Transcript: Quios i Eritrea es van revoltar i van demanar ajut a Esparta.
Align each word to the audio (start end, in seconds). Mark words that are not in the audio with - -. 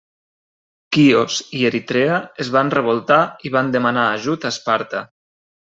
Quios 0.95 1.35
i 1.57 1.61
Eritrea 1.69 2.17
es 2.45 2.51
van 2.57 2.73
revoltar 2.77 3.21
i 3.51 3.55
van 3.59 3.73
demanar 3.79 4.09
ajut 4.17 4.51
a 4.51 4.55
Esparta. 4.59 5.07